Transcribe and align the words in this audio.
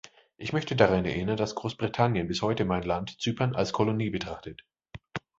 Ich 0.35 0.51
möchte 0.51 0.75
daran 0.75 1.05
erinnern, 1.05 1.37
dass 1.37 1.53
Großbritannien 1.53 2.27
bis 2.27 2.41
heute 2.41 2.65
mein 2.65 2.81
Land– 2.81 3.21
Zypern– 3.21 3.53
als 3.55 3.71
Kolonie 3.71 4.09
betrachtet. 4.09 4.63